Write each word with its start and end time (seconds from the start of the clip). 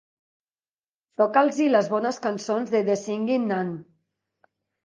Toca'ls-hi 1.21 1.69
les 1.75 1.91
bones 1.93 2.19
cançons 2.25 2.75
de 2.77 2.83
The 2.89 2.99
Singing 3.05 3.47
Nun. 3.53 3.73